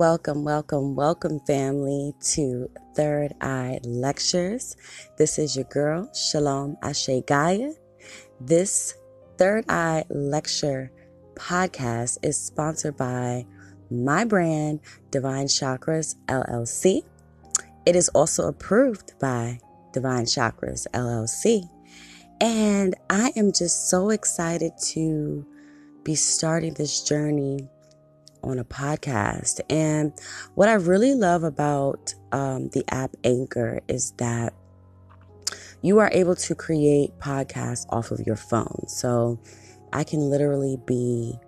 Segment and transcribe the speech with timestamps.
[0.00, 4.74] Welcome, welcome, welcome, family, to Third Eye Lectures.
[5.18, 7.72] This is your girl, Shalom Ashe Gaia.
[8.40, 8.94] This
[9.36, 10.90] Third Eye Lecture
[11.34, 13.44] podcast is sponsored by
[13.90, 14.80] my brand,
[15.10, 17.02] Divine Chakras LLC.
[17.84, 19.60] It is also approved by
[19.92, 21.68] Divine Chakras LLC.
[22.40, 25.46] And I am just so excited to
[26.04, 27.68] be starting this journey
[28.42, 29.60] on a podcast.
[29.68, 30.12] And
[30.54, 34.54] what I really love about um, the app Anchor is that
[35.82, 38.86] you are able to create podcasts off of your phone.
[38.88, 39.40] So
[39.92, 41.38] I can literally be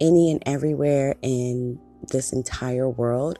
[0.00, 1.78] any and everywhere in
[2.12, 3.38] this entire world,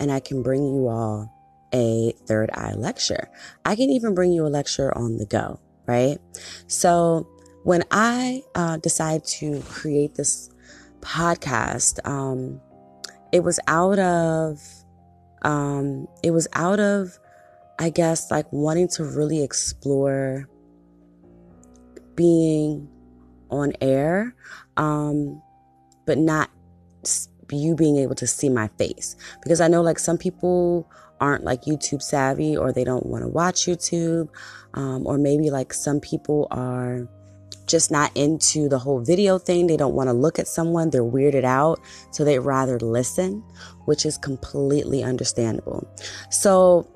[0.00, 1.32] and I can bring you all
[1.74, 3.28] a third eye lecture.
[3.64, 6.18] I can even bring you a lecture on the go, right?
[6.66, 7.28] So
[7.64, 10.50] when I uh, to create this
[11.06, 12.60] podcast, um,
[13.32, 14.60] it was out of,
[15.42, 17.16] um, it was out of,
[17.78, 20.48] I guess, like wanting to really explore
[22.16, 22.88] being
[23.50, 24.34] on air,
[24.76, 25.40] um,
[26.06, 26.50] but not
[27.52, 29.14] you being able to see my face.
[29.42, 33.28] Because I know, like, some people aren't like YouTube savvy or they don't want to
[33.28, 34.28] watch YouTube,
[34.74, 37.08] um, or maybe like some people are
[37.66, 39.66] just not into the whole video thing.
[39.66, 40.90] They don't want to look at someone.
[40.90, 41.80] They're weirded out.
[42.10, 43.42] So they'd rather listen,
[43.84, 45.88] which is completely understandable.
[46.30, 46.86] So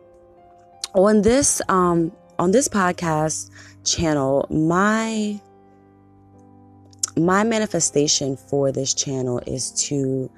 [0.95, 3.51] on this, um, on this podcast
[3.85, 5.41] channel, my,
[7.17, 10.31] my manifestation for this channel is to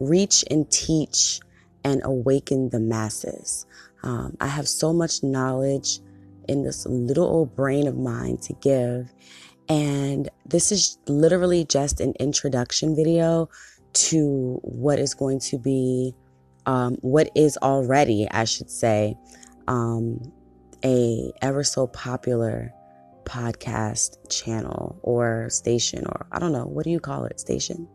[0.00, 1.40] reach and teach
[1.84, 3.66] and awaken the masses.
[4.02, 6.00] Um, I have so much knowledge
[6.48, 9.12] in this little old brain of mine to give.
[9.68, 13.48] And this is literally just an introduction video
[13.94, 16.14] to what is going to be,
[16.66, 19.16] um, what is already, I should say,
[19.68, 20.32] um,
[20.84, 22.72] a ever so popular
[23.24, 27.38] podcast channel or station, or I don't know, what do you call it?
[27.38, 27.88] Station?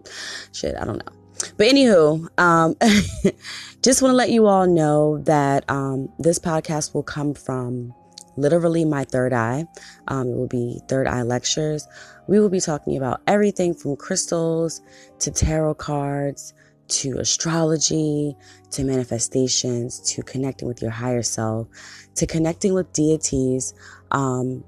[0.53, 1.13] Shit, I don't know.
[1.57, 2.75] But anywho, um,
[3.81, 7.93] just want to let you all know that um, this podcast will come from
[8.37, 9.65] literally my third eye.
[10.07, 11.87] Um, it will be third eye lectures.
[12.27, 14.81] We will be talking about everything from crystals
[15.19, 16.53] to tarot cards
[16.87, 18.35] to astrology
[18.71, 21.67] to manifestations to connecting with your higher self
[22.15, 23.73] to connecting with deities.
[24.11, 24.63] Um,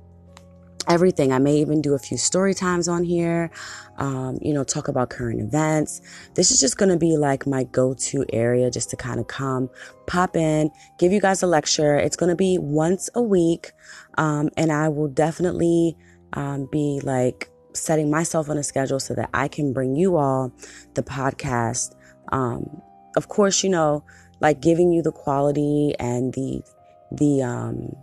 [0.90, 1.32] everything.
[1.32, 3.52] I may even do a few story times on here,
[3.98, 6.02] um, you know, talk about current events.
[6.34, 9.28] This is just going to be like my go to area just to kind of
[9.28, 9.70] come,
[10.08, 11.96] pop in, give you guys a lecture.
[11.96, 13.72] It's going to be once a week.
[14.18, 15.96] Um, and I will definitely
[16.34, 20.52] um, be like setting myself on a schedule so that I can bring you all
[20.96, 21.96] the podcast.
[22.32, 22.82] Um,
[23.16, 24.04] of course, you know,
[24.40, 26.64] like giving you the quality and the,
[27.12, 27.96] the, um,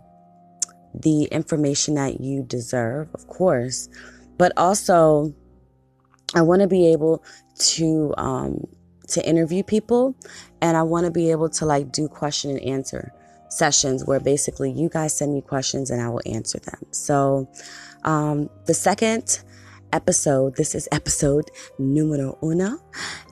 [1.01, 3.89] the information that you deserve, of course,
[4.37, 5.33] but also
[6.35, 7.23] I want to be able
[7.59, 8.65] to um,
[9.09, 10.15] to interview people,
[10.61, 13.13] and I want to be able to like do question and answer
[13.49, 16.85] sessions where basically you guys send me questions and I will answer them.
[16.91, 17.49] So
[18.03, 19.39] um, the second
[19.93, 22.77] episode, this is episode numero uno,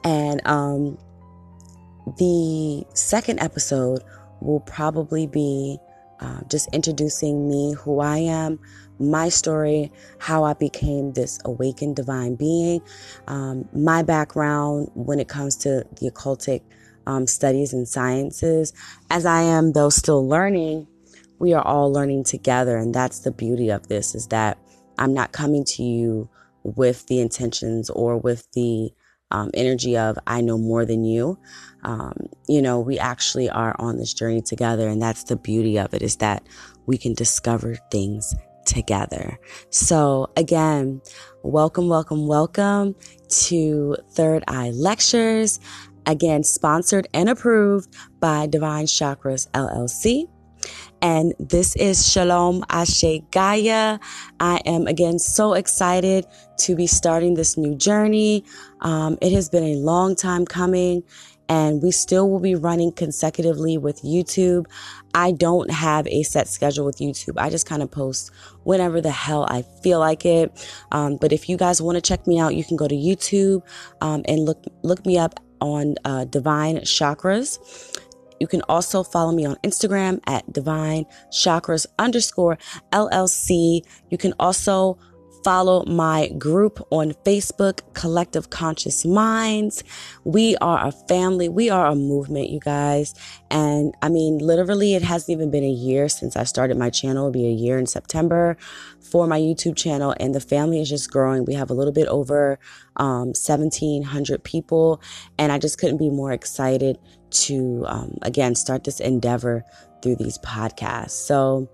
[0.03, 0.97] and um,
[2.17, 4.03] the second episode
[4.41, 5.77] will probably be
[6.19, 8.59] uh, just introducing me, who I am,
[8.99, 12.81] my story, how I became this awakened divine being,
[13.27, 16.61] um, my background when it comes to the occultic
[17.07, 18.73] um, studies and sciences.
[19.09, 20.87] As I am, though, still learning,
[21.39, 22.77] we are all learning together.
[22.77, 24.57] And that's the beauty of this is that
[24.97, 26.29] I'm not coming to you
[26.63, 28.91] with the intentions or with the
[29.35, 31.37] um, energy of I know more than you.
[31.83, 32.13] Um,
[32.47, 36.01] you know, we actually are on this journey together, and that's the beauty of it
[36.01, 36.47] is that
[36.85, 38.33] we can discover things
[38.65, 39.37] together.
[39.69, 41.01] So again,
[41.43, 42.95] welcome, welcome, welcome
[43.47, 45.59] to Third Eye Lectures.
[46.05, 50.29] Again, sponsored and approved by Divine Chakras LLC.
[51.01, 53.99] And this is Shalom Ashe Gaia.
[54.39, 56.25] I am again so excited
[56.59, 58.43] to be starting this new journey.
[58.81, 61.03] Um, it has been a long time coming
[61.47, 64.65] and we still will be running consecutively with YouTube.
[65.13, 67.35] I don't have a set schedule with YouTube.
[67.37, 68.31] I just kind of post
[68.63, 70.51] whenever the hell I feel like it.
[70.91, 73.61] Um, but if you guys want to check me out, you can go to YouTube
[74.01, 77.59] um, and look look me up on uh, Divine Chakras.
[78.39, 82.57] You can also follow me on Instagram at Divine Chakras underscore
[82.91, 83.81] LLC.
[84.09, 84.97] You can also
[85.45, 89.83] follow my group on Facebook, Collective Conscious Minds.
[90.23, 91.49] We are a family.
[91.49, 93.13] We are a movement, you guys.
[93.51, 97.27] And I mean, literally, it hasn't even been a year since I started my channel.
[97.27, 98.57] It'll be a year in September
[98.99, 101.45] for my YouTube channel, and the family is just growing.
[101.45, 102.57] We have a little bit over
[102.95, 104.99] um, 1,700 people,
[105.37, 106.97] and I just couldn't be more excited
[107.43, 109.63] to, um, again, start this endeavor
[110.01, 111.11] through these podcasts.
[111.11, 111.69] So,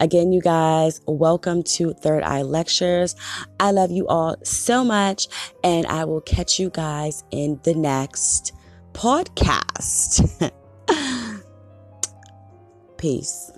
[0.00, 3.14] Again, you guys, welcome to Third Eye Lectures.
[3.60, 5.28] I love you all so much,
[5.62, 8.52] and I will catch you guys in the next
[8.94, 10.50] podcast.
[12.96, 13.52] Peace.